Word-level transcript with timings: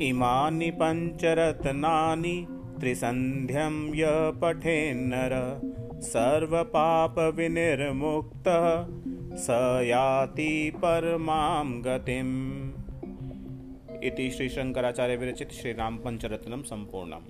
इमानि 0.00 0.70
पञ्चरत्नानि 0.70 2.46
त्रिसन्ध्यं 2.80 3.94
य 3.94 4.32
पठेन्नर 4.42 5.60
सर्वपापविनिर्मुक्तः 6.02 8.86
स 9.36 9.46
याति 9.88 10.72
परमां 10.76 11.82
गतिम्। 11.82 12.70
इति 14.04 14.30
श्रीशङ्कराचार्यविरचित 14.30 15.52
श्रीरामपञ्चरत्नं 15.52 16.62
सम्पूर्णम् 16.62 17.22